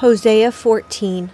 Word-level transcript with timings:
Hosea 0.00 0.50
14 0.50 1.28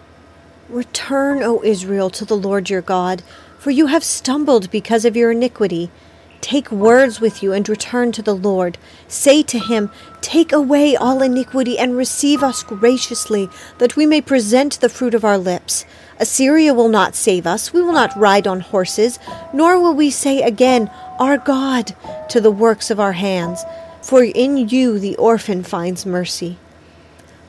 Return, 0.69 1.41
O 1.41 1.63
Israel, 1.63 2.11
to 2.11 2.25
the 2.25 2.37
Lord 2.37 2.69
your 2.69 2.83
God, 2.83 3.23
for 3.61 3.71
you 3.71 3.87
have 3.87 4.03
stumbled 4.03 4.73
because 4.73 5.05
of 5.05 5.17
your 5.17 5.31
iniquity. 5.31 5.89
Take 6.41 6.73
words 6.73 7.21
with 7.21 7.45
you 7.45 7.53
and 7.53 7.69
return 7.69 8.11
to 8.11 8.23
the 8.23 8.35
Lord. 8.35 8.77
Say 9.07 9.45
to 9.45 9.61
him, 9.61 9.93
Take 10.21 10.53
away 10.53 10.97
all 10.97 11.23
iniquity 11.23 11.79
and 11.79 11.97
receive 11.97 12.43
us 12.43 12.65
graciously, 12.65 13.49
that 13.79 13.95
we 13.95 14.05
may 14.05 14.21
present 14.21 14.81
the 14.81 14.89
fruit 14.89 15.15
of 15.15 15.25
our 15.25 15.39
lips. 15.39 15.85
Assyria 16.19 16.75
will 16.75 16.89
not 16.89 17.15
save 17.15 17.47
us. 17.47 17.73
We 17.73 17.83
will 17.83 17.93
not 17.93 18.19
ride 18.19 18.49
on 18.49 18.59
horses, 18.59 19.21
nor 19.53 19.79
will 19.79 19.95
we 19.95 20.11
say 20.11 20.43
again, 20.43 20.91
Our 21.21 21.39
God, 21.39 21.95
to 22.31 22.41
the 22.41 22.51
works 22.51 22.91
of 22.91 22.99
our 22.99 23.13
hands. 23.13 23.65
For 24.03 24.25
in 24.25 24.57
you 24.57 24.99
the 24.99 25.15
orphan 25.19 25.63
finds 25.63 26.05
mercy. 26.05 26.59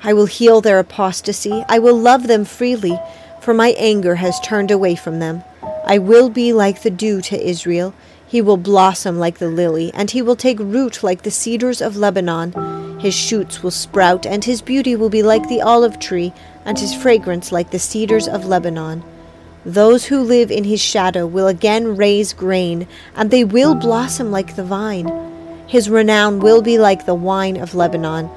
I 0.08 0.14
will 0.14 0.26
heal 0.26 0.62
their 0.62 0.80
apostasy. 0.80 1.66
I 1.68 1.80
will 1.80 2.00
love 2.00 2.28
them 2.28 2.46
freely, 2.46 2.98
for 3.42 3.54
my 3.54 3.76
anger 3.78 4.16
has 4.16 4.40
turned 4.40 4.72
away 4.72 4.96
from 4.96 5.20
them. 5.20 5.44
I 5.84 5.98
will 5.98 6.30
be 6.30 6.54
like 6.54 6.82
the 6.82 6.90
dew 6.90 7.20
to 7.24 7.46
Israel. 7.46 7.94
He 8.26 8.42
will 8.42 8.56
blossom 8.56 9.20
like 9.20 9.40
the 9.40 9.50
lily, 9.50 9.92
and 9.94 10.10
he 10.10 10.22
will 10.22 10.38
take 10.38 10.60
root 10.60 11.04
like 11.04 11.24
the 11.24 11.30
cedars 11.30 11.82
of 11.82 11.98
Lebanon. 11.98 12.54
His 13.02 13.14
shoots 13.14 13.62
will 13.62 13.72
sprout, 13.72 14.26
and 14.26 14.46
his 14.46 14.62
beauty 14.62 14.96
will 14.96 15.10
be 15.10 15.24
like 15.24 15.50
the 15.50 15.62
olive 15.62 16.00
tree, 16.00 16.32
and 16.64 16.80
his 16.80 16.96
fragrance 16.96 17.52
like 17.52 17.72
the 17.72 17.78
cedars 17.78 18.30
of 18.30 18.46
Lebanon. 18.46 19.04
Those 19.66 20.06
who 20.06 20.22
live 20.22 20.52
in 20.52 20.64
his 20.64 20.80
shadow 20.80 21.28
will 21.28 21.48
again 21.48 21.98
raise 21.98 22.32
grain, 22.32 22.88
and 23.14 23.30
they 23.30 23.44
will 23.44 23.76
blossom 23.76 24.32
like 24.32 24.56
the 24.56 24.64
vine. 24.64 25.12
His 25.68 25.90
renown 25.90 26.40
will 26.40 26.62
be 26.62 26.78
like 26.78 27.06
the 27.06 27.14
wine 27.14 27.58
of 27.58 27.76
Lebanon. 27.76 28.30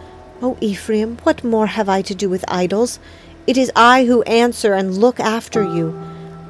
O 0.42 0.56
Ephraim, 0.62 1.18
what 1.22 1.44
more 1.44 1.66
have 1.66 1.88
I 1.88 2.00
to 2.02 2.14
do 2.14 2.30
with 2.30 2.46
idols? 2.48 2.98
It 3.46 3.58
is 3.58 3.70
I 3.76 4.06
who 4.06 4.22
answer 4.22 4.72
and 4.72 4.96
look 4.96 5.20
after 5.20 5.62
you. 5.62 6.00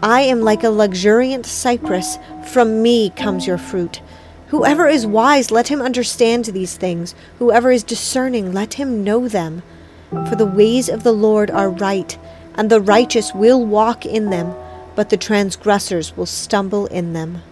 I 0.00 0.20
am 0.20 0.42
like 0.42 0.62
a 0.62 0.70
luxuriant 0.70 1.44
cypress. 1.44 2.16
From 2.47 2.82
me 2.82 3.10
comes 3.10 3.48
your 3.48 3.58
fruit. 3.58 4.00
Whoever 4.48 4.86
is 4.86 5.06
wise, 5.06 5.50
let 5.50 5.69
him 5.69 5.82
understand 5.82 6.44
these 6.47 6.77
things. 6.77 7.16
Whoever 7.41 7.72
is 7.72 7.82
discerning, 7.82 8.52
let 8.52 8.74
him 8.74 9.02
know 9.02 9.27
them. 9.27 9.62
For 10.10 10.36
the 10.36 10.47
ways 10.47 10.88
of 10.88 11.02
the 11.02 11.12
Lord 11.12 11.50
are 11.50 11.70
right, 11.70 12.16
and 12.54 12.70
the 12.70 12.80
righteous 12.80 13.34
will 13.34 13.64
walk 13.64 14.06
in 14.06 14.30
them, 14.30 14.54
but 14.94 15.10
the 15.10 15.16
transgressors 15.16 16.16
will 16.16 16.27
stumble 16.27 16.86
in 16.86 17.12
them. 17.12 17.42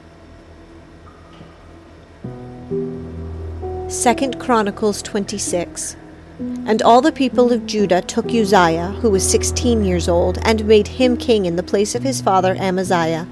Second 3.89 4.39
Chronicles 4.39 5.03
26 5.03 5.97
and 6.39 6.83
all 6.83 7.01
the 7.01 7.13
people 7.13 7.53
of 7.53 7.67
Judah 7.67 8.03
took 8.03 8.27
Uzziah, 8.27 8.95
who 9.01 9.11
was 9.11 9.29
sixteen 9.29 9.85
years 9.85 10.09
old, 10.09 10.39
and 10.43 10.65
made 10.65 10.87
him 10.87 11.17
king 11.17 11.47
in 11.47 11.57
the 11.57 11.63
place 11.63 11.95
of 11.95 12.03
his 12.03 12.21
father 12.21 12.55
Amaziah. 12.57 13.27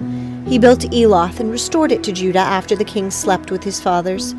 He 0.46 0.58
built 0.58 0.92
Eloth 0.94 1.40
and 1.40 1.50
restored 1.50 1.92
it 1.92 2.02
to 2.04 2.12
Judah 2.12 2.38
after 2.38 2.76
the 2.76 2.84
king 2.84 3.10
slept 3.10 3.50
with 3.50 3.64
his 3.64 3.80
fathers. 3.80 4.34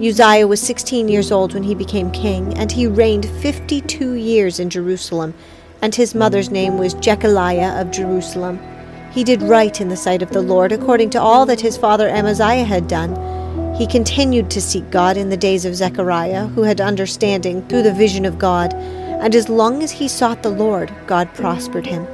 Uzziah 0.00 0.46
was 0.46 0.60
sixteen 0.60 1.08
years 1.08 1.30
old 1.30 1.54
when 1.54 1.62
he 1.62 1.74
became 1.74 2.10
king, 2.10 2.52
and 2.58 2.70
he 2.70 2.86
reigned 2.86 3.26
fifty 3.40 3.80
two 3.80 4.14
years 4.14 4.58
in 4.58 4.70
Jerusalem, 4.70 5.34
and 5.82 5.94
his 5.94 6.14
mother's 6.14 6.50
name 6.50 6.78
was 6.78 6.94
Jechiliah 6.94 7.80
of 7.80 7.90
Jerusalem. 7.90 8.58
He 9.12 9.22
did 9.22 9.42
right 9.42 9.80
in 9.80 9.88
the 9.88 9.96
sight 9.96 10.22
of 10.22 10.30
the 10.30 10.42
Lord, 10.42 10.72
according 10.72 11.10
to 11.10 11.20
all 11.20 11.46
that 11.46 11.60
his 11.60 11.76
father 11.76 12.08
Amaziah 12.08 12.64
had 12.64 12.88
done. 12.88 13.14
He 13.76 13.88
continued 13.88 14.50
to 14.50 14.60
seek 14.60 14.88
God 14.92 15.16
in 15.16 15.30
the 15.30 15.36
days 15.36 15.64
of 15.64 15.74
Zechariah, 15.74 16.46
who 16.46 16.62
had 16.62 16.80
understanding 16.80 17.66
through 17.66 17.82
the 17.82 17.92
vision 17.92 18.24
of 18.24 18.38
God, 18.38 18.72
and 18.72 19.34
as 19.34 19.48
long 19.48 19.82
as 19.82 19.90
he 19.90 20.06
sought 20.06 20.44
the 20.44 20.50
Lord, 20.50 20.92
God 21.08 21.32
prospered 21.34 21.84
him. 21.84 22.06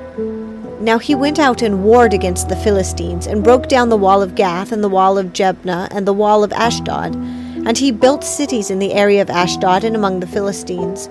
Now 0.80 0.98
he 0.98 1.14
went 1.14 1.38
out 1.38 1.60
and 1.60 1.84
warred 1.84 2.14
against 2.14 2.48
the 2.48 2.56
Philistines, 2.56 3.26
and 3.26 3.44
broke 3.44 3.68
down 3.68 3.90
the 3.90 3.98
wall 3.98 4.22
of 4.22 4.34
Gath, 4.34 4.72
and 4.72 4.82
the 4.82 4.88
wall 4.88 5.18
of 5.18 5.34
Jabneh, 5.34 5.88
and 5.90 6.06
the 6.06 6.14
wall 6.14 6.42
of 6.42 6.52
Ashdod. 6.54 7.14
And 7.14 7.76
he 7.76 7.92
built 7.92 8.24
cities 8.24 8.70
in 8.70 8.78
the 8.78 8.94
area 8.94 9.20
of 9.20 9.28
Ashdod 9.28 9.84
and 9.84 9.94
among 9.94 10.20
the 10.20 10.26
Philistines. 10.26 11.10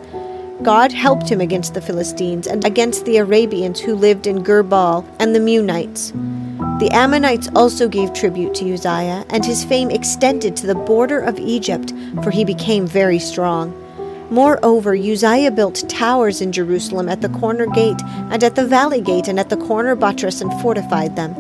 God 0.64 0.92
helped 0.92 1.30
him 1.30 1.42
against 1.42 1.76
the 1.76 1.82
Philistines, 1.82 2.48
and 2.48 2.66
against 2.66 3.06
the 3.06 3.18
Arabians 3.18 3.80
who 3.80 3.94
lived 3.94 4.26
in 4.26 4.42
Gur-baal, 4.42 5.06
and 5.20 5.36
the 5.36 5.40
Meunites. 5.40 6.12
The 6.80 6.92
Ammonites 6.92 7.50
also 7.56 7.90
gave 7.90 8.14
tribute 8.14 8.56
to 8.56 8.74
Uzziah, 8.74 9.26
and 9.32 9.44
his 9.44 9.66
fame 9.66 9.92
extended 9.92 10.56
to 10.56 10.66
the 10.66 10.76
border 10.76 11.20
of 11.20 11.38
Egypt, 11.38 11.94
for 12.24 12.32
he 12.32 12.46
became 12.46 12.88
very 12.88 13.20
strong. 13.20 13.74
Moreover, 14.30 14.96
Uzziah 14.96 15.52
built 15.52 15.84
towers 15.90 16.40
in 16.40 16.54
Jerusalem 16.54 17.10
at 17.10 17.20
the 17.20 17.28
corner 17.28 17.66
gate, 17.66 18.02
and 18.32 18.42
at 18.46 18.56
the 18.56 18.66
valley 18.66 19.02
gate, 19.02 19.28
and 19.28 19.42
at 19.42 19.50
the 19.50 19.58
corner 19.58 19.94
buttress, 19.94 20.40
and 20.40 20.54
fortified 20.62 21.18
them. 21.18 21.36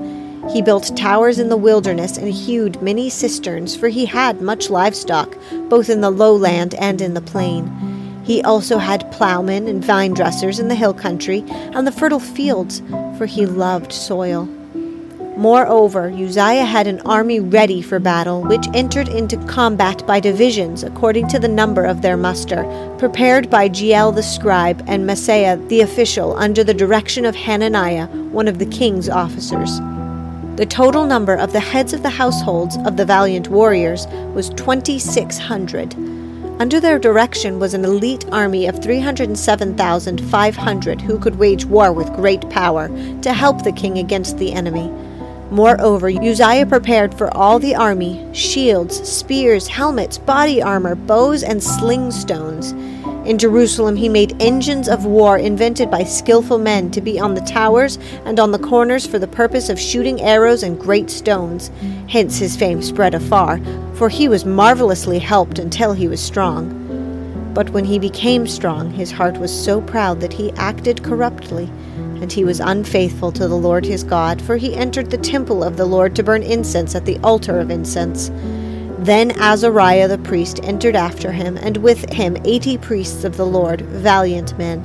He 0.50 0.62
built 0.62 0.98
towers 0.98 1.40
in 1.40 1.48
the 1.48 1.56
wilderness, 1.56 2.18
and 2.18 2.28
hewed 2.34 2.82
many 2.82 3.10
cisterns, 3.10 3.78
for 3.78 3.88
he 3.88 4.06
had 4.06 4.42
much 4.42 4.70
livestock, 4.70 5.38
both 5.70 5.90
in 5.90 6.02
the 6.02 6.12
lowland 6.12 6.76
and 6.76 7.00
in 7.00 7.14
the 7.14 7.22
plain. 7.22 8.22
He 8.26 8.44
also 8.44 8.78
had 8.78 9.10
plowmen 9.14 9.70
and 9.70 9.86
vine 9.86 10.14
dressers 10.14 10.60
in 10.60 10.68
the 10.68 10.76
hill 10.76 10.94
country, 10.94 11.46
and 11.48 11.88
the 11.88 11.94
fertile 11.94 12.20
fields, 12.20 12.82
for 13.18 13.26
he 13.26 13.46
loved 13.46 13.94
soil. 13.94 14.50
Moreover, 15.40 16.10
Uzziah 16.10 16.66
had 16.66 16.86
an 16.86 17.00
army 17.06 17.40
ready 17.40 17.82
for 17.82 17.98
battle, 17.98 18.42
which 18.42 18.68
entered 18.74 19.08
into 19.08 19.38
combat 19.46 20.06
by 20.06 20.20
divisions 20.20 20.84
according 20.84 21.30
to 21.30 21.40
the 21.40 21.48
number 21.48 21.86
of 21.86 22.02
their 22.02 22.18
muster, 22.18 22.66
prepared 22.98 23.50
by 23.50 23.70
Jeiel 23.70 24.14
the 24.14 24.22
scribe 24.22 24.84
and 24.86 25.08
Maaseiah 25.08 25.66
the 25.70 25.80
official 25.80 26.36
under 26.36 26.62
the 26.62 26.74
direction 26.74 27.24
of 27.24 27.38
Hananiah, 27.38 28.08
one 28.08 28.50
of 28.50 28.60
the 28.60 28.66
king's 28.66 29.08
officers. 29.08 29.80
The 30.58 30.66
total 30.66 31.06
number 31.06 31.36
of 31.36 31.54
the 31.54 31.62
heads 31.62 31.94
of 31.94 32.04
the 32.04 32.10
households 32.10 32.76
of 32.86 32.98
the 32.98 33.06
valiant 33.06 33.48
warriors 33.48 34.08
was 34.36 34.50
2,600. 34.50 35.96
Under 36.60 36.82
their 36.82 37.00
direction 37.00 37.60
was 37.60 37.74
an 37.74 37.86
elite 37.86 38.26
army 38.34 38.68
of 38.68 38.84
307,500 38.84 41.00
who 41.00 41.18
could 41.18 41.40
wage 41.40 41.64
war 41.64 41.94
with 41.94 42.14
great 42.14 42.50
power 42.50 42.90
to 43.22 43.32
help 43.32 43.64
the 43.64 43.72
king 43.72 44.00
against 44.00 44.38
the 44.38 44.52
enemy. 44.52 44.92
Moreover, 45.52 46.10
Uzziah 46.10 46.68
prepared 46.68 47.14
for 47.16 47.36
all 47.36 47.58
the 47.58 47.74
army 47.74 48.24
shields, 48.34 49.02
spears, 49.08 49.68
helmets, 49.68 50.20
body 50.20 50.62
armor, 50.62 50.94
bows, 50.94 51.42
and 51.42 51.62
sling 51.62 52.12
stones. 52.12 52.72
In 53.26 53.40
Jerusalem, 53.40 53.96
he 53.96 54.10
made 54.10 54.40
engines 54.40 54.88
of 54.88 55.06
war 55.06 55.40
invented 55.40 55.90
by 55.90 56.04
skilful 56.04 56.60
men 56.60 56.92
to 56.92 57.02
be 57.02 57.20
on 57.20 57.34
the 57.34 57.42
towers 57.42 57.98
and 58.26 58.40
on 58.40 58.52
the 58.52 58.60
corners 58.60 59.08
for 59.08 59.18
the 59.18 59.28
purpose 59.28 59.70
of 59.70 59.80
shooting 59.80 60.22
arrows 60.22 60.62
and 60.62 60.80
great 60.80 61.10
stones. 61.10 61.72
Hence 62.08 62.38
his 62.38 62.56
fame 62.56 62.84
spread 62.84 63.16
afar, 63.16 63.60
for 63.96 64.08
he 64.08 64.28
was 64.28 64.46
marvelously 64.46 65.18
helped 65.18 65.58
until 65.58 65.94
he 65.94 66.08
was 66.08 66.22
strong. 66.22 66.76
But 67.56 67.72
when 67.72 67.86
he 67.86 67.98
became 67.98 68.48
strong, 68.48 68.92
his 68.92 69.12
heart 69.12 69.38
was 69.40 69.52
so 69.52 69.82
proud 69.82 70.22
that 70.22 70.34
he 70.34 70.52
acted 70.52 71.04
corruptly 71.04 71.70
and 72.22 72.32
he 72.32 72.44
was 72.44 72.60
unfaithful 72.60 73.32
to 73.32 73.48
the 73.48 73.58
Lord 73.58 73.86
his 73.86 74.04
God, 74.04 74.42
for 74.42 74.58
he 74.58 74.76
entered 74.76 75.10
the 75.10 75.18
temple 75.18 75.64
of 75.64 75.78
the 75.78 75.86
Lord 75.86 76.16
to 76.16 76.24
burn 76.24 76.44
incense 76.44 76.96
at 76.96 77.06
the 77.06 77.18
altar 77.20 77.60
of 77.60 77.72
incense. 77.72 78.30
Then 79.00 79.32
Azariah 79.40 80.10
the 80.10 80.18
priest 80.18 80.60
entered 80.64 80.96
after 80.96 81.32
him, 81.32 81.58
and 81.58 81.78
with 81.78 82.12
him 82.12 82.38
eighty 82.44 82.78
priests 82.78 83.24
of 83.24 83.38
the 83.38 83.46
Lord, 83.46 83.82
valiant 83.82 84.58
men. 84.58 84.84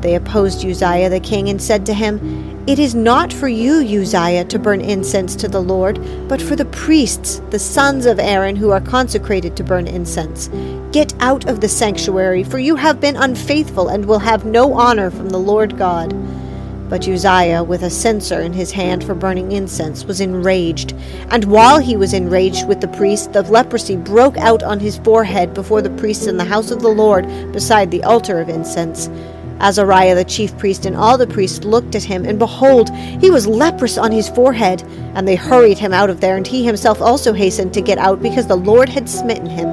They 0.00 0.16
opposed 0.16 0.66
Uzziah 0.66 1.08
the 1.08 1.18
king 1.18 1.48
and 1.48 1.62
said 1.62 1.86
to 1.86 1.94
him, 1.94 2.64
It 2.66 2.78
is 2.78 2.94
not 2.94 3.32
for 3.32 3.48
you, 3.48 3.76
Uzziah, 3.76 4.44
to 4.44 4.58
burn 4.58 4.82
incense 4.82 5.34
to 5.36 5.48
the 5.48 5.62
Lord, 5.62 5.98
but 6.28 6.42
for 6.42 6.56
the 6.56 6.66
priests, 6.66 7.40
the 7.48 7.58
sons 7.58 8.04
of 8.04 8.18
Aaron, 8.18 8.56
who 8.56 8.70
are 8.70 8.82
consecrated 8.82 9.56
to 9.56 9.64
burn 9.64 9.86
incense. 9.86 10.48
Get 10.92 11.14
out 11.20 11.48
of 11.48 11.62
the 11.62 11.70
sanctuary, 11.70 12.44
for 12.44 12.58
you 12.58 12.76
have 12.76 13.00
been 13.00 13.16
unfaithful 13.16 13.88
and 13.88 14.04
will 14.04 14.18
have 14.18 14.44
no 14.44 14.74
honor 14.74 15.10
from 15.10 15.30
the 15.30 15.38
Lord 15.38 15.78
God. 15.78 16.12
But 16.88 17.08
Uzziah, 17.08 17.64
with 17.64 17.82
a 17.82 17.88
censer 17.88 18.40
in 18.40 18.52
his 18.52 18.70
hand 18.70 19.02
for 19.02 19.14
burning 19.14 19.52
incense, 19.52 20.04
was 20.04 20.20
enraged. 20.20 20.94
And 21.30 21.46
while 21.46 21.78
he 21.78 21.96
was 21.96 22.12
enraged 22.12 22.68
with 22.68 22.80
the 22.80 22.88
priest, 22.88 23.32
the 23.32 23.42
leprosy 23.42 23.96
broke 23.96 24.36
out 24.36 24.62
on 24.62 24.80
his 24.80 24.98
forehead 24.98 25.54
before 25.54 25.80
the 25.80 25.90
priests 25.90 26.26
in 26.26 26.36
the 26.36 26.44
house 26.44 26.70
of 26.70 26.82
the 26.82 26.88
Lord 26.88 27.26
beside 27.52 27.90
the 27.90 28.04
altar 28.04 28.38
of 28.38 28.50
incense. 28.50 29.08
Azariah 29.60 30.14
the 30.14 30.24
chief 30.24 30.56
priest 30.58 30.84
and 30.84 30.94
all 30.94 31.16
the 31.16 31.26
priests 31.26 31.64
looked 31.64 31.94
at 31.94 32.02
him, 32.02 32.26
and 32.26 32.38
behold, 32.38 32.90
he 32.94 33.30
was 33.30 33.46
leprous 33.46 33.96
on 33.96 34.12
his 34.12 34.28
forehead. 34.28 34.82
And 35.14 35.26
they 35.26 35.36
hurried 35.36 35.78
him 35.78 35.94
out 35.94 36.10
of 36.10 36.20
there, 36.20 36.36
and 36.36 36.46
he 36.46 36.64
himself 36.64 37.00
also 37.00 37.32
hastened 37.32 37.72
to 37.74 37.80
get 37.80 37.96
out, 37.96 38.20
because 38.20 38.46
the 38.46 38.56
Lord 38.56 38.90
had 38.90 39.08
smitten 39.08 39.46
him. 39.46 39.72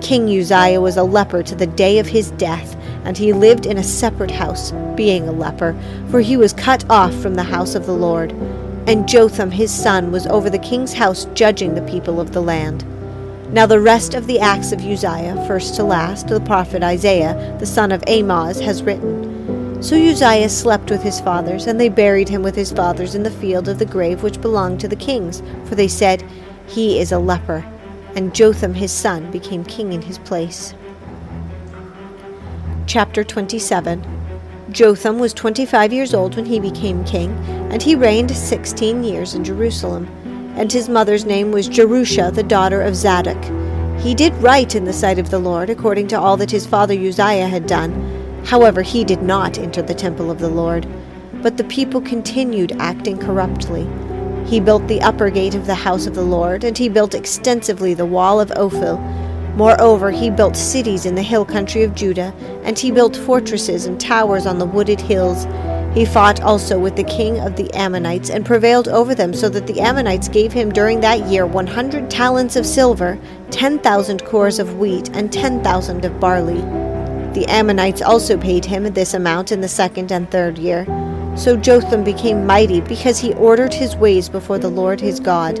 King 0.00 0.28
Uzziah 0.28 0.80
was 0.80 0.96
a 0.96 1.04
leper 1.04 1.44
to 1.44 1.54
the 1.54 1.68
day 1.68 2.00
of 2.00 2.08
his 2.08 2.32
death 2.32 2.76
and 3.04 3.16
he 3.16 3.32
lived 3.32 3.66
in 3.66 3.78
a 3.78 3.84
separate 3.84 4.30
house, 4.30 4.72
being 4.94 5.28
a 5.28 5.32
leper, 5.32 5.76
for 6.10 6.20
he 6.20 6.36
was 6.36 6.52
cut 6.52 6.88
off 6.90 7.14
from 7.16 7.34
the 7.34 7.42
house 7.42 7.74
of 7.74 7.86
the 7.86 7.92
Lord. 7.92 8.32
And 8.86 9.08
Jotham 9.08 9.50
his 9.50 9.70
son 9.70 10.10
was 10.10 10.26
over 10.26 10.50
the 10.50 10.58
king's 10.58 10.92
house, 10.92 11.26
judging 11.34 11.74
the 11.74 11.82
people 11.82 12.20
of 12.20 12.32
the 12.32 12.42
land. 12.42 12.84
Now 13.52 13.66
the 13.66 13.80
rest 13.80 14.14
of 14.14 14.26
the 14.26 14.40
acts 14.40 14.72
of 14.72 14.80
Uzziah, 14.80 15.44
first 15.46 15.74
to 15.76 15.84
last, 15.84 16.28
the 16.28 16.40
prophet 16.40 16.82
Isaiah, 16.82 17.56
the 17.60 17.66
son 17.66 17.92
of 17.92 18.02
Amoz, 18.06 18.58
has 18.60 18.82
written. 18.82 19.82
So 19.82 19.96
Uzziah 19.96 20.48
slept 20.48 20.90
with 20.90 21.02
his 21.02 21.20
fathers, 21.20 21.66
and 21.66 21.78
they 21.78 21.88
buried 21.88 22.28
him 22.28 22.42
with 22.42 22.54
his 22.54 22.72
fathers 22.72 23.14
in 23.14 23.24
the 23.24 23.30
field 23.30 23.68
of 23.68 23.78
the 23.78 23.84
grave 23.84 24.22
which 24.22 24.40
belonged 24.40 24.80
to 24.80 24.88
the 24.88 24.96
kings, 24.96 25.42
for 25.64 25.74
they 25.74 25.88
said, 25.88 26.24
He 26.66 26.98
is 26.98 27.12
a 27.12 27.18
leper. 27.18 27.64
And 28.14 28.34
Jotham 28.34 28.74
his 28.74 28.92
son 28.92 29.30
became 29.30 29.64
king 29.64 29.92
in 29.92 30.02
his 30.02 30.18
place. 30.18 30.72
Chapter 32.92 33.24
27 33.24 34.04
Jotham 34.70 35.18
was 35.18 35.32
twenty 35.32 35.64
five 35.64 35.94
years 35.94 36.12
old 36.12 36.36
when 36.36 36.44
he 36.44 36.60
became 36.60 37.02
king, 37.04 37.30
and 37.72 37.80
he 37.80 37.94
reigned 37.94 38.30
sixteen 38.30 39.02
years 39.02 39.32
in 39.32 39.44
Jerusalem. 39.44 40.06
And 40.58 40.70
his 40.70 40.90
mother's 40.90 41.24
name 41.24 41.52
was 41.52 41.68
Jerusha, 41.68 42.30
the 42.34 42.42
daughter 42.42 42.82
of 42.82 42.94
Zadok. 42.94 43.42
He 43.98 44.14
did 44.14 44.34
right 44.42 44.74
in 44.74 44.84
the 44.84 44.92
sight 44.92 45.18
of 45.18 45.30
the 45.30 45.38
Lord, 45.38 45.70
according 45.70 46.08
to 46.08 46.20
all 46.20 46.36
that 46.36 46.50
his 46.50 46.66
father 46.66 46.92
Uzziah 46.92 47.46
had 47.46 47.66
done. 47.66 48.44
However, 48.44 48.82
he 48.82 49.04
did 49.04 49.22
not 49.22 49.56
enter 49.56 49.80
the 49.80 49.94
temple 49.94 50.30
of 50.30 50.38
the 50.38 50.50
Lord, 50.50 50.86
but 51.40 51.56
the 51.56 51.64
people 51.64 52.02
continued 52.02 52.76
acting 52.78 53.16
corruptly. 53.16 53.88
He 54.44 54.60
built 54.60 54.86
the 54.86 55.00
upper 55.00 55.30
gate 55.30 55.54
of 55.54 55.64
the 55.64 55.76
house 55.76 56.04
of 56.04 56.14
the 56.14 56.20
Lord, 56.20 56.62
and 56.62 56.76
he 56.76 56.90
built 56.90 57.14
extensively 57.14 57.94
the 57.94 58.04
wall 58.04 58.38
of 58.38 58.52
Ophel. 58.54 58.98
Moreover, 59.54 60.10
he 60.10 60.30
built 60.30 60.56
cities 60.56 61.04
in 61.04 61.14
the 61.14 61.22
hill 61.22 61.44
country 61.44 61.82
of 61.82 61.94
Judah, 61.94 62.34
and 62.64 62.78
he 62.78 62.90
built 62.90 63.16
fortresses 63.16 63.86
and 63.86 64.00
towers 64.00 64.46
on 64.46 64.58
the 64.58 64.66
wooded 64.66 65.00
hills. 65.00 65.46
He 65.94 66.06
fought 66.06 66.40
also 66.40 66.78
with 66.78 66.96
the 66.96 67.04
king 67.04 67.38
of 67.38 67.56
the 67.56 67.70
Ammonites, 67.74 68.30
and 68.30 68.46
prevailed 68.46 68.88
over 68.88 69.14
them, 69.14 69.34
so 69.34 69.50
that 69.50 69.66
the 69.66 69.80
Ammonites 69.80 70.28
gave 70.28 70.50
him 70.50 70.72
during 70.72 71.00
that 71.00 71.26
year 71.26 71.44
one 71.44 71.66
hundred 71.66 72.10
talents 72.10 72.56
of 72.56 72.64
silver, 72.64 73.18
ten 73.50 73.78
thousand 73.78 74.24
cors 74.24 74.58
of 74.58 74.78
wheat, 74.78 75.10
and 75.14 75.30
ten 75.30 75.62
thousand 75.62 76.06
of 76.06 76.18
barley. 76.18 76.62
The 77.34 77.44
Ammonites 77.48 78.00
also 78.00 78.38
paid 78.38 78.64
him 78.64 78.84
this 78.84 79.12
amount 79.12 79.52
in 79.52 79.60
the 79.60 79.68
second 79.68 80.10
and 80.12 80.30
third 80.30 80.56
year. 80.56 80.86
So 81.36 81.56
Jotham 81.56 82.04
became 82.04 82.46
mighty 82.46 82.80
because 82.80 83.18
he 83.18 83.34
ordered 83.34 83.74
his 83.74 83.96
ways 83.96 84.30
before 84.30 84.58
the 84.58 84.70
Lord 84.70 85.00
his 85.00 85.20
God. 85.20 85.58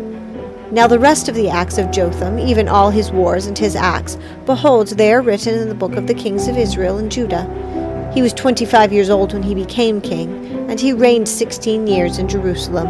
Now 0.72 0.86
the 0.86 0.98
rest 0.98 1.28
of 1.28 1.34
the 1.34 1.50
acts 1.50 1.76
of 1.76 1.90
Jotham, 1.90 2.38
even 2.38 2.66
all 2.66 2.88
his 2.88 3.10
wars 3.10 3.44
and 3.44 3.58
his 3.58 3.76
acts, 3.76 4.16
behold, 4.46 4.88
they 4.88 5.12
are 5.12 5.20
written 5.20 5.58
in 5.58 5.68
the 5.68 5.74
book 5.74 5.96
of 5.96 6.06
the 6.06 6.14
kings 6.14 6.48
of 6.48 6.56
Israel 6.56 6.96
and 6.96 7.12
Judah. 7.12 8.10
He 8.14 8.22
was 8.22 8.32
twenty 8.32 8.64
five 8.64 8.90
years 8.90 9.10
old 9.10 9.34
when 9.34 9.42
he 9.42 9.54
became 9.54 10.00
king, 10.00 10.30
and 10.70 10.80
he 10.80 10.94
reigned 10.94 11.28
sixteen 11.28 11.86
years 11.86 12.16
in 12.16 12.26
Jerusalem. 12.26 12.88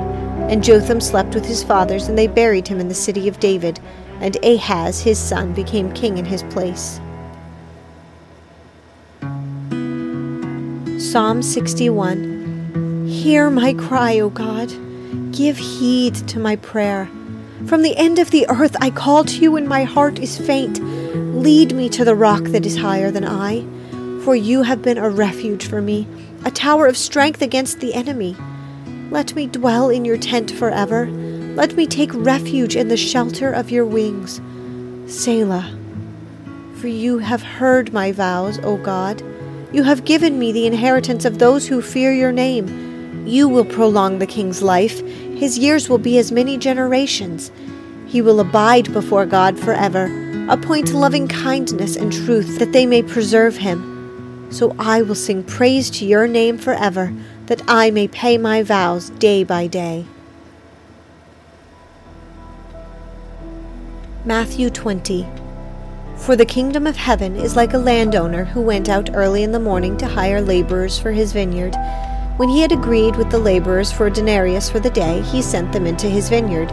And 0.48 0.62
Jotham 0.62 1.00
slept 1.00 1.34
with 1.34 1.44
his 1.44 1.64
fathers, 1.64 2.06
and 2.06 2.16
they 2.16 2.28
buried 2.28 2.68
him 2.68 2.78
in 2.78 2.86
the 2.86 2.94
city 2.94 3.26
of 3.26 3.40
David. 3.40 3.80
And 4.20 4.36
Ahaz 4.44 5.00
his 5.02 5.18
son 5.18 5.52
became 5.52 5.92
king 5.92 6.18
in 6.18 6.24
his 6.24 6.44
place. 6.44 7.00
Psalm 11.02 11.42
61 11.42 13.08
Hear 13.08 13.50
my 13.50 13.74
cry, 13.74 14.20
O 14.20 14.30
God. 14.30 14.72
Give 15.32 15.58
heed 15.58 16.14
to 16.28 16.38
my 16.38 16.54
prayer. 16.54 17.10
From 17.66 17.82
the 17.82 17.96
end 17.96 18.18
of 18.18 18.30
the 18.30 18.46
earth 18.48 18.76
I 18.80 18.90
call 18.90 19.24
to 19.24 19.38
you, 19.38 19.56
and 19.56 19.68
my 19.68 19.84
heart 19.84 20.18
is 20.18 20.38
faint. 20.38 20.80
Lead 21.34 21.74
me 21.74 21.88
to 21.90 22.04
the 22.04 22.14
rock 22.14 22.42
that 22.44 22.66
is 22.66 22.76
higher 22.76 23.10
than 23.10 23.24
I. 23.24 23.64
For 24.24 24.34
you 24.34 24.62
have 24.62 24.82
been 24.82 24.98
a 24.98 25.08
refuge 25.08 25.66
for 25.66 25.80
me, 25.80 26.06
a 26.44 26.50
tower 26.50 26.86
of 26.86 26.96
strength 26.96 27.40
against 27.40 27.80
the 27.80 27.94
enemy. 27.94 28.36
Let 29.10 29.34
me 29.34 29.46
dwell 29.46 29.90
in 29.90 30.04
your 30.04 30.18
tent 30.18 30.50
forever. 30.50 31.06
Let 31.06 31.74
me 31.74 31.86
take 31.86 32.10
refuge 32.14 32.76
in 32.76 32.88
the 32.88 32.96
shelter 32.96 33.52
of 33.52 33.70
your 33.70 33.86
wings. 33.86 34.40
Selah. 35.06 35.78
For 36.76 36.88
you 36.88 37.18
have 37.18 37.42
heard 37.42 37.92
my 37.92 38.12
vows, 38.12 38.58
O 38.60 38.76
God. 38.76 39.22
You 39.72 39.84
have 39.84 40.04
given 40.04 40.38
me 40.38 40.52
the 40.52 40.66
inheritance 40.66 41.24
of 41.24 41.38
those 41.38 41.66
who 41.66 41.80
fear 41.80 42.12
your 42.12 42.32
name. 42.32 42.91
You 43.24 43.48
will 43.48 43.64
prolong 43.64 44.18
the 44.18 44.26
king's 44.26 44.62
life. 44.62 45.00
His 45.00 45.58
years 45.58 45.88
will 45.88 45.98
be 45.98 46.18
as 46.18 46.32
many 46.32 46.58
generations. 46.58 47.50
He 48.06 48.20
will 48.20 48.40
abide 48.40 48.92
before 48.92 49.26
God 49.26 49.58
forever. 49.58 50.06
Appoint 50.48 50.92
loving 50.92 51.28
kindness 51.28 51.96
and 51.96 52.12
truth 52.12 52.58
that 52.58 52.72
they 52.72 52.84
may 52.84 53.02
preserve 53.02 53.56
him. 53.56 54.48
So 54.50 54.74
I 54.78 55.02
will 55.02 55.14
sing 55.14 55.44
praise 55.44 55.88
to 55.90 56.04
your 56.04 56.26
name 56.26 56.58
forever, 56.58 57.14
that 57.46 57.62
I 57.68 57.90
may 57.90 58.08
pay 58.08 58.38
my 58.38 58.62
vows 58.62 59.10
day 59.10 59.44
by 59.44 59.66
day. 59.66 60.04
Matthew 64.24 64.70
20 64.70 65.26
for 66.22 66.36
the 66.36 66.46
kingdom 66.46 66.86
of 66.86 66.96
heaven 66.96 67.34
is 67.34 67.56
like 67.56 67.74
a 67.74 67.78
landowner 67.78 68.44
who 68.44 68.62
went 68.62 68.88
out 68.88 69.10
early 69.12 69.42
in 69.42 69.50
the 69.50 69.58
morning 69.58 69.96
to 69.96 70.06
hire 70.06 70.40
laborers 70.40 70.96
for 70.96 71.10
his 71.10 71.32
vineyard. 71.32 71.74
When 72.38 72.48
he 72.48 72.62
had 72.62 72.72
agreed 72.72 73.16
with 73.16 73.30
the 73.30 73.38
laborers 73.38 73.92
for 73.92 74.06
a 74.06 74.10
denarius 74.10 74.70
for 74.70 74.80
the 74.80 74.88
day, 74.88 75.20
he 75.20 75.42
sent 75.42 75.70
them 75.70 75.86
into 75.86 76.08
his 76.08 76.30
vineyard. 76.30 76.72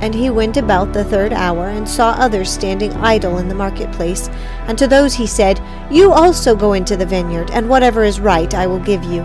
And 0.00 0.14
he 0.14 0.30
went 0.30 0.56
about 0.56 0.94
the 0.94 1.04
third 1.04 1.34
hour, 1.34 1.68
and 1.68 1.86
saw 1.86 2.12
others 2.12 2.50
standing 2.50 2.92
idle 2.94 3.36
in 3.36 3.48
the 3.48 3.54
marketplace. 3.54 4.28
And 4.66 4.78
to 4.78 4.86
those 4.86 5.12
he 5.12 5.26
said, 5.26 5.60
You 5.90 6.12
also 6.12 6.56
go 6.56 6.72
into 6.72 6.96
the 6.96 7.04
vineyard, 7.04 7.50
and 7.50 7.68
whatever 7.68 8.02
is 8.02 8.18
right 8.18 8.52
I 8.54 8.66
will 8.66 8.78
give 8.78 9.04
you. 9.04 9.20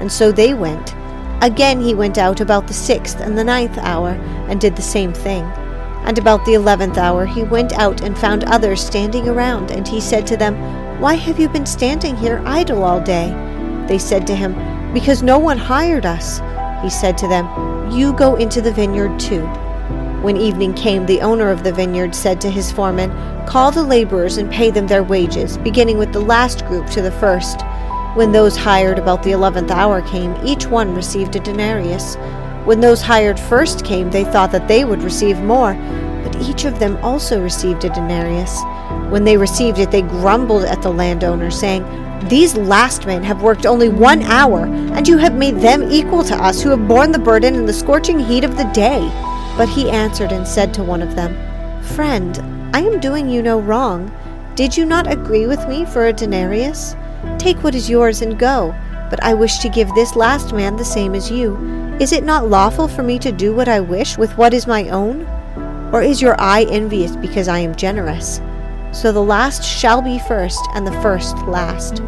And 0.00 0.12
so 0.12 0.30
they 0.30 0.52
went. 0.52 0.94
Again 1.40 1.80
he 1.80 1.94
went 1.94 2.18
out 2.18 2.42
about 2.42 2.66
the 2.66 2.74
sixth 2.74 3.20
and 3.20 3.38
the 3.38 3.44
ninth 3.44 3.78
hour, 3.78 4.10
and 4.50 4.60
did 4.60 4.76
the 4.76 4.82
same 4.82 5.14
thing. 5.14 5.44
And 6.04 6.18
about 6.18 6.44
the 6.44 6.54
eleventh 6.54 6.98
hour 6.98 7.24
he 7.24 7.42
went 7.42 7.72
out 7.72 8.02
and 8.02 8.18
found 8.18 8.44
others 8.44 8.84
standing 8.84 9.30
around, 9.30 9.70
and 9.70 9.88
he 9.88 10.00
said 10.00 10.26
to 10.26 10.36
them, 10.36 11.00
Why 11.00 11.14
have 11.14 11.40
you 11.40 11.48
been 11.48 11.66
standing 11.66 12.16
here 12.16 12.42
idle 12.44 12.84
all 12.84 13.00
day? 13.00 13.30
They 13.88 13.98
said 13.98 14.26
to 14.26 14.36
him, 14.36 14.75
Because 14.96 15.22
no 15.22 15.38
one 15.38 15.58
hired 15.58 16.06
us. 16.06 16.40
He 16.82 16.88
said 16.88 17.18
to 17.18 17.28
them, 17.28 17.44
You 17.90 18.14
go 18.14 18.36
into 18.36 18.62
the 18.62 18.72
vineyard 18.72 19.20
too. 19.20 19.44
When 20.22 20.38
evening 20.38 20.72
came, 20.72 21.04
the 21.04 21.20
owner 21.20 21.50
of 21.50 21.64
the 21.64 21.70
vineyard 21.70 22.14
said 22.14 22.40
to 22.40 22.50
his 22.50 22.72
foreman, 22.72 23.10
Call 23.46 23.70
the 23.70 23.82
laborers 23.82 24.38
and 24.38 24.50
pay 24.50 24.70
them 24.70 24.86
their 24.86 25.04
wages, 25.04 25.58
beginning 25.58 25.98
with 25.98 26.14
the 26.14 26.20
last 26.20 26.64
group 26.64 26.86
to 26.92 27.02
the 27.02 27.10
first. 27.10 27.60
When 28.14 28.32
those 28.32 28.56
hired 28.56 28.98
about 28.98 29.22
the 29.22 29.32
eleventh 29.32 29.70
hour 29.70 30.00
came, 30.00 30.34
each 30.42 30.64
one 30.64 30.94
received 30.94 31.36
a 31.36 31.40
denarius. 31.40 32.16
When 32.64 32.80
those 32.80 33.02
hired 33.02 33.38
first 33.38 33.84
came, 33.84 34.10
they 34.10 34.24
thought 34.24 34.50
that 34.52 34.66
they 34.66 34.86
would 34.86 35.02
receive 35.02 35.38
more, 35.40 35.74
but 36.24 36.40
each 36.40 36.64
of 36.64 36.78
them 36.78 36.96
also 37.04 37.42
received 37.42 37.84
a 37.84 37.90
denarius. 37.90 38.62
When 39.10 39.24
they 39.24 39.36
received 39.36 39.78
it, 39.78 39.90
they 39.90 40.02
grumbled 40.02 40.64
at 40.64 40.82
the 40.82 40.90
landowner, 40.90 41.50
saying, 41.50 41.84
These 42.28 42.56
last 42.56 43.06
men 43.06 43.22
have 43.22 43.42
worked 43.42 43.64
only 43.64 43.88
one 43.88 44.22
hour, 44.22 44.64
and 44.64 45.06
you 45.06 45.16
have 45.18 45.34
made 45.34 45.56
them 45.56 45.90
equal 45.90 46.24
to 46.24 46.34
us 46.34 46.60
who 46.60 46.70
have 46.70 46.88
borne 46.88 47.12
the 47.12 47.18
burden 47.18 47.54
in 47.54 47.66
the 47.66 47.72
scorching 47.72 48.18
heat 48.18 48.42
of 48.42 48.56
the 48.56 48.70
day. 48.74 49.00
But 49.56 49.68
he 49.68 49.90
answered 49.90 50.32
and 50.32 50.46
said 50.46 50.74
to 50.74 50.82
one 50.82 51.02
of 51.02 51.14
them, 51.14 51.34
Friend, 51.82 52.36
I 52.74 52.80
am 52.80 53.00
doing 53.00 53.30
you 53.30 53.42
no 53.42 53.60
wrong. 53.60 54.10
Did 54.56 54.76
you 54.76 54.84
not 54.84 55.10
agree 55.10 55.46
with 55.46 55.68
me 55.68 55.84
for 55.84 56.06
a 56.06 56.12
denarius? 56.12 56.96
Take 57.38 57.62
what 57.62 57.74
is 57.74 57.88
yours 57.88 58.22
and 58.22 58.38
go. 58.38 58.74
But 59.08 59.22
I 59.22 59.34
wish 59.34 59.58
to 59.58 59.68
give 59.68 59.88
this 59.94 60.16
last 60.16 60.52
man 60.52 60.76
the 60.76 60.84
same 60.84 61.14
as 61.14 61.30
you. 61.30 61.56
Is 62.00 62.12
it 62.12 62.24
not 62.24 62.50
lawful 62.50 62.88
for 62.88 63.02
me 63.02 63.18
to 63.20 63.30
do 63.30 63.54
what 63.54 63.68
I 63.68 63.80
wish 63.80 64.18
with 64.18 64.36
what 64.36 64.52
is 64.52 64.66
my 64.66 64.88
own? 64.88 65.22
Or 65.92 66.02
is 66.02 66.20
your 66.20 66.38
eye 66.40 66.66
envious 66.68 67.14
because 67.14 67.46
I 67.46 67.60
am 67.60 67.76
generous? 67.76 68.40
So 68.92 69.12
the 69.12 69.22
last 69.22 69.62
shall 69.62 70.00
be 70.00 70.18
first, 70.18 70.60
and 70.74 70.86
the 70.86 71.00
first 71.02 71.36
last. 71.46 72.02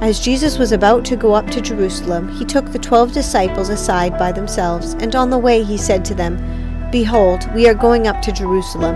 As 0.00 0.20
Jesus 0.20 0.58
was 0.58 0.70
about 0.72 1.04
to 1.06 1.16
go 1.16 1.34
up 1.34 1.48
to 1.48 1.60
Jerusalem, 1.60 2.28
he 2.28 2.44
took 2.44 2.70
the 2.70 2.78
twelve 2.78 3.12
disciples 3.12 3.68
aside 3.68 4.16
by 4.16 4.30
themselves, 4.30 4.94
and 4.94 5.16
on 5.16 5.30
the 5.30 5.38
way 5.38 5.64
he 5.64 5.76
said 5.76 6.04
to 6.04 6.14
them, 6.14 6.36
Behold, 6.92 7.52
we 7.52 7.68
are 7.68 7.74
going 7.74 8.06
up 8.06 8.22
to 8.22 8.32
Jerusalem, 8.32 8.94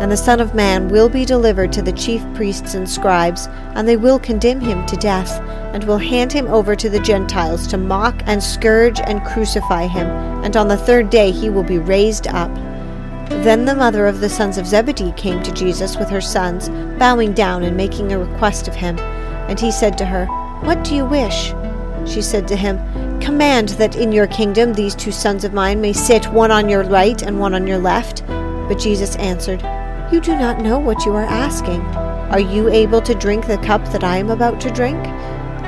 and 0.00 0.10
the 0.10 0.16
Son 0.16 0.40
of 0.40 0.54
Man 0.54 0.88
will 0.88 1.08
be 1.08 1.24
delivered 1.24 1.72
to 1.72 1.82
the 1.82 1.92
chief 1.92 2.24
priests 2.34 2.74
and 2.74 2.88
scribes, 2.88 3.46
and 3.74 3.86
they 3.86 3.96
will 3.96 4.18
condemn 4.18 4.60
him 4.60 4.86
to 4.86 4.96
death 4.96 5.40
and 5.74 5.84
will 5.84 5.98
hand 5.98 6.32
him 6.32 6.46
over 6.48 6.74
to 6.74 6.88
the 6.88 7.00
Gentiles 7.00 7.66
to 7.66 7.76
mock 7.76 8.22
and 8.26 8.42
scourge 8.42 9.00
and 9.00 9.24
crucify 9.24 9.86
him, 9.86 10.06
and 10.44 10.56
on 10.56 10.68
the 10.68 10.76
third 10.76 11.10
day 11.10 11.30
he 11.30 11.50
will 11.50 11.62
be 11.62 11.78
raised 11.78 12.26
up. 12.28 12.50
Then 13.28 13.64
the 13.64 13.74
mother 13.74 14.06
of 14.06 14.20
the 14.20 14.28
sons 14.28 14.58
of 14.58 14.66
Zebedee 14.66 15.12
came 15.12 15.42
to 15.42 15.52
Jesus 15.52 15.96
with 15.96 16.08
her 16.08 16.20
sons, 16.20 16.68
bowing 16.98 17.32
down 17.32 17.62
and 17.62 17.76
making 17.76 18.12
a 18.12 18.18
request 18.18 18.68
of 18.68 18.74
him. 18.74 18.98
And 18.98 19.60
he 19.60 19.70
said 19.70 19.96
to 19.98 20.04
her, 20.04 20.26
What 20.64 20.82
do 20.82 20.94
you 20.94 21.04
wish? 21.04 21.52
She 22.06 22.22
said 22.22 22.48
to 22.48 22.56
him, 22.56 22.78
Command 23.20 23.70
that 23.70 23.96
in 23.96 24.12
your 24.12 24.26
kingdom 24.26 24.72
these 24.72 24.94
two 24.94 25.12
sons 25.12 25.44
of 25.44 25.52
mine 25.52 25.80
may 25.80 25.92
sit 25.92 26.26
one 26.32 26.50
on 26.50 26.68
your 26.68 26.84
right 26.84 27.20
and 27.22 27.38
one 27.38 27.54
on 27.54 27.66
your 27.66 27.78
left. 27.78 28.26
But 28.26 28.78
Jesus 28.78 29.16
answered, 29.16 29.62
You 30.12 30.20
do 30.20 30.36
not 30.36 30.60
know 30.60 30.78
what 30.78 31.04
you 31.04 31.12
are 31.12 31.24
asking. 31.24 31.82
Are 32.30 32.40
you 32.40 32.68
able 32.68 33.02
to 33.02 33.14
drink 33.14 33.46
the 33.46 33.58
cup 33.58 33.84
that 33.92 34.04
I 34.04 34.16
am 34.16 34.30
about 34.30 34.60
to 34.62 34.70
drink? 34.70 35.02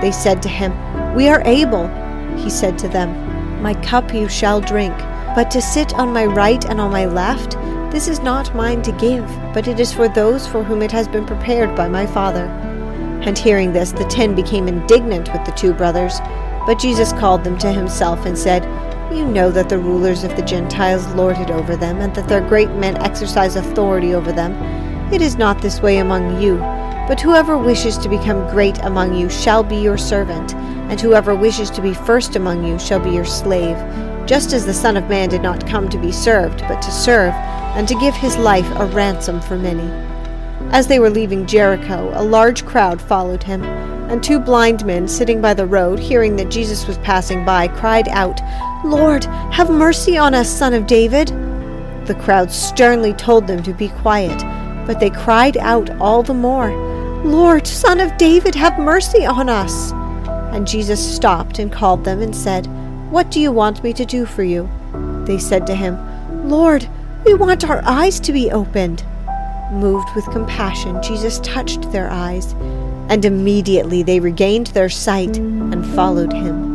They 0.01 0.13
said 0.13 0.43
to 0.43 0.49
him, 0.49 0.73
We 1.15 1.29
are 1.29 1.43
able. 1.45 1.89
He 2.37 2.51
said 2.51 2.79
to 2.79 2.89
them, 2.89 3.63
My 3.63 3.75
cup 3.75 4.15
you 4.15 4.29
shall 4.29 4.61
drink, 4.61 4.95
but 5.35 5.51
to 5.53 5.63
sit 5.63 5.95
on 5.95 6.13
my 6.13 6.25
right 6.27 6.65
and 6.65 6.81
on 6.81 6.91
my 6.91 7.07
left, 7.07 7.53
this 7.93 8.09
is 8.09 8.21
not 8.21 8.55
mine 8.55 8.83
to 8.83 8.93
give, 8.93 9.27
but 9.55 9.69
it 9.69 9.79
is 9.79 9.93
for 9.93 10.09
those 10.09 10.47
for 10.47 10.65
whom 10.65 10.83
it 10.83 10.93
has 10.93 11.07
been 11.07 11.27
prepared 11.27 11.77
by 11.77 11.89
my 11.89 12.07
Father. 12.07 12.47
And 13.23 13.39
hearing 13.39 13.73
this, 13.73 13.93
the 13.93 14.05
ten 14.05 14.35
became 14.35 14.67
indignant 14.67 15.33
with 15.33 15.45
the 15.45 15.53
two 15.53 15.73
brothers. 15.73 16.19
But 16.67 16.79
Jesus 16.79 17.13
called 17.13 17.45
them 17.45 17.59
to 17.59 17.73
himself 17.73 18.27
and 18.27 18.37
said, 18.37 18.65
You 19.13 19.25
know 19.25 19.51
that 19.51 19.69
the 19.69 19.79
rulers 19.79 20.25
of 20.25 20.35
the 20.37 20.43
Gentiles 20.43 21.07
lord 21.15 21.37
it 21.39 21.51
over 21.51 21.77
them, 21.77 22.01
and 22.01 22.15
that 22.15 22.29
their 22.29 22.41
great 22.41 22.71
men 22.71 22.97
exercise 22.97 23.57
authority 23.57 24.15
over 24.15 24.33
them. 24.33 24.53
It 25.13 25.21
is 25.21 25.37
not 25.37 25.61
this 25.61 25.81
way 25.81 25.99
among 25.99 26.41
you. 26.41 26.57
But 27.09 27.21
whoever 27.21 27.59
wishes 27.59 27.99
to 27.99 28.09
become 28.09 28.49
great 28.51 28.79
among 28.83 29.15
you 29.15 29.29
shall 29.29 29.65
be 29.65 29.77
your 29.77 29.99
servant, 29.99 30.55
and 30.55 31.01
whoever 31.01 31.35
wishes 31.35 31.71
to 31.71 31.83
be 31.83 31.93
first 31.93 32.37
among 32.37 32.65
you 32.65 32.79
shall 32.79 33.01
be 33.01 33.11
your 33.11 33.25
slave, 33.25 33.77
just 34.27 34.53
as 34.53 34.67
the 34.67 34.75
Son 34.75 34.97
of 34.97 35.09
Man 35.09 35.29
did 35.29 35.43
not 35.43 35.67
come 35.67 35.89
to 35.89 35.99
be 35.99 36.13
served, 36.13 36.61
but 36.69 36.81
to 36.83 36.91
serve, 36.91 37.33
and 37.77 37.87
to 37.89 37.95
give 37.97 38.15
his 38.15 38.37
life 38.37 38.69
a 38.77 38.87
ransom 38.87 39.41
for 39.41 39.57
many. 39.57 39.89
As 40.73 40.87
they 40.87 40.99
were 40.99 41.11
leaving 41.11 41.47
Jericho, 41.47 42.13
a 42.15 42.23
large 42.23 42.65
crowd 42.65 43.01
followed 43.01 43.43
him, 43.43 43.63
and 43.65 44.23
two 44.23 44.39
blind 44.39 44.85
men 44.85 45.07
sitting 45.07 45.41
by 45.41 45.55
the 45.55 45.67
road, 45.67 45.99
hearing 45.99 46.37
that 46.37 46.51
Jesus 46.51 46.87
was 46.87 46.99
passing 46.99 47.45
by, 47.45 47.69
cried 47.69 48.09
out, 48.09 48.41
Lord, 48.85 49.25
have 49.53 49.71
mercy 49.71 50.17
on 50.17 50.35
us, 50.35 50.49
Son 50.49 50.75
of 50.75 50.87
David! 50.87 51.29
The 52.07 52.19
crowd 52.21 52.51
sternly 52.51 53.13
told 53.13 53.47
them 53.47 53.63
to 53.63 53.73
be 53.73 53.89
quiet, 53.89 54.39
but 54.87 54.99
they 54.99 55.11
cried 55.11 55.57
out 55.57 55.91
all 56.01 56.23
the 56.23 56.35
more, 56.35 56.71
Lord, 57.25 57.67
Son 57.67 58.01
of 58.01 58.17
David, 58.17 58.55
have 58.55 58.79
mercy 58.79 59.27
on 59.27 59.49
us! 59.49 59.93
And 60.53 60.67
Jesus 60.67 61.15
stopped 61.15 61.59
and 61.59 61.71
called 61.71 62.05
them 62.05 62.21
and 62.21 62.35
said, 62.35 62.67
What 63.11 63.33
do 63.33 63.41
you 63.41 63.51
want 63.51 63.83
me 63.83 63.93
to 63.95 64.05
do 64.05 64.25
for 64.25 64.45
you? 64.45 64.71
They 65.27 65.39
said 65.39 65.67
to 65.67 65.75
him, 65.75 65.99
Lord, 66.49 66.89
we 67.25 67.35
want 67.35 67.69
our 67.69 67.83
eyes 67.85 68.21
to 68.21 68.33
be 68.33 68.53
opened. 68.53 69.05
Moved 69.73 70.09
with 70.15 70.31
compassion, 70.31 71.03
Jesus 71.03 71.41
touched 71.41 71.91
their 71.91 72.09
eyes, 72.09 72.53
and 73.09 73.25
immediately 73.25 74.05
they 74.05 74.21
regained 74.21 74.69
their 74.69 74.89
sight 74.89 75.37
and 75.39 75.85
followed 75.95 76.33
him. 76.33 76.70